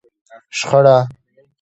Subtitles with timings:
[0.57, 0.97] شخړه